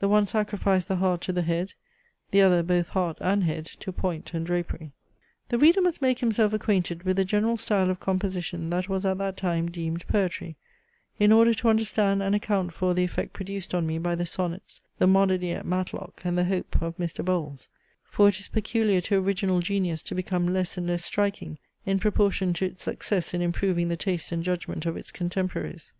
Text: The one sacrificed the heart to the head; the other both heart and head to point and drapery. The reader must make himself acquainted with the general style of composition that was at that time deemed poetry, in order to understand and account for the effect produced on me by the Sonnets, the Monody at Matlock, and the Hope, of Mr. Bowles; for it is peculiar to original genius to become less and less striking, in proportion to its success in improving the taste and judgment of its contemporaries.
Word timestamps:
The 0.00 0.08
one 0.10 0.26
sacrificed 0.26 0.88
the 0.88 0.96
heart 0.96 1.22
to 1.22 1.32
the 1.32 1.40
head; 1.40 1.72
the 2.30 2.42
other 2.42 2.62
both 2.62 2.88
heart 2.88 3.16
and 3.22 3.42
head 3.44 3.64
to 3.64 3.90
point 3.90 4.34
and 4.34 4.44
drapery. 4.44 4.92
The 5.48 5.56
reader 5.56 5.80
must 5.80 6.02
make 6.02 6.18
himself 6.18 6.52
acquainted 6.52 7.04
with 7.04 7.16
the 7.16 7.24
general 7.24 7.56
style 7.56 7.88
of 7.88 7.98
composition 7.98 8.68
that 8.68 8.90
was 8.90 9.06
at 9.06 9.16
that 9.16 9.38
time 9.38 9.70
deemed 9.70 10.06
poetry, 10.06 10.56
in 11.18 11.32
order 11.32 11.54
to 11.54 11.70
understand 11.70 12.22
and 12.22 12.34
account 12.34 12.74
for 12.74 12.92
the 12.92 13.04
effect 13.04 13.32
produced 13.32 13.74
on 13.74 13.86
me 13.86 13.96
by 13.96 14.14
the 14.14 14.26
Sonnets, 14.26 14.82
the 14.98 15.06
Monody 15.06 15.52
at 15.52 15.64
Matlock, 15.64 16.20
and 16.22 16.36
the 16.36 16.44
Hope, 16.44 16.82
of 16.82 16.98
Mr. 16.98 17.24
Bowles; 17.24 17.70
for 18.04 18.28
it 18.28 18.38
is 18.38 18.48
peculiar 18.48 19.00
to 19.00 19.24
original 19.24 19.60
genius 19.60 20.02
to 20.02 20.14
become 20.14 20.52
less 20.52 20.76
and 20.76 20.86
less 20.86 21.02
striking, 21.06 21.58
in 21.86 21.98
proportion 21.98 22.52
to 22.52 22.66
its 22.66 22.82
success 22.82 23.32
in 23.32 23.40
improving 23.40 23.88
the 23.88 23.96
taste 23.96 24.32
and 24.32 24.44
judgment 24.44 24.84
of 24.84 24.98
its 24.98 25.10
contemporaries. 25.10 25.94